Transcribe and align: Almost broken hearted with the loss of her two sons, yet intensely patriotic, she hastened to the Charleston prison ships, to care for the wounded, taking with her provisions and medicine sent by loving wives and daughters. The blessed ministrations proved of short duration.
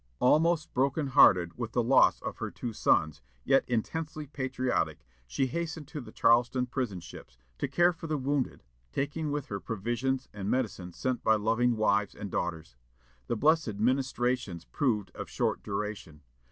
Almost 0.19 0.73
broken 0.73 1.05
hearted 1.09 1.59
with 1.59 1.73
the 1.73 1.83
loss 1.83 2.23
of 2.23 2.37
her 2.39 2.49
two 2.49 2.73
sons, 2.73 3.21
yet 3.43 3.63
intensely 3.69 4.25
patriotic, 4.25 5.05
she 5.27 5.45
hastened 5.45 5.87
to 5.89 6.01
the 6.01 6.11
Charleston 6.11 6.65
prison 6.65 6.99
ships, 7.01 7.37
to 7.59 7.67
care 7.67 7.93
for 7.93 8.07
the 8.07 8.17
wounded, 8.17 8.63
taking 8.91 9.29
with 9.29 9.45
her 9.45 9.59
provisions 9.59 10.27
and 10.33 10.49
medicine 10.49 10.91
sent 10.91 11.23
by 11.23 11.35
loving 11.35 11.77
wives 11.77 12.15
and 12.15 12.31
daughters. 12.31 12.77
The 13.27 13.35
blessed 13.37 13.75
ministrations 13.75 14.65
proved 14.65 15.11
of 15.13 15.29
short 15.29 15.61
duration. 15.61 16.21